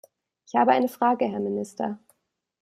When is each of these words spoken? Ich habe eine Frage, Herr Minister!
Ich 0.47 0.55
habe 0.55 0.71
eine 0.71 0.87
Frage, 0.87 1.25
Herr 1.25 1.39
Minister! 1.39 1.99